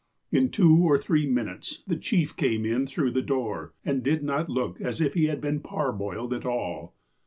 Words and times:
In 0.31 0.49
two 0.49 0.77
or 0.81 0.97
three 0.97 1.27
minutes, 1.27 1.83
the 1.85 1.95
chief 1.95 2.35
came 2.35 2.65
in 2.65 2.87
through 2.87 3.11
the 3.11 3.21
door, 3.21 3.75
and 3.85 4.01
did 4.01 4.23
not 4.23 4.49
look 4.49 4.81
as 4.81 4.99
if 4.99 5.13
he 5.13 5.25
had 5.25 5.39
been 5.39 5.59
parboiled 5.59 6.33
at 6.33 6.43
all. 6.43 6.95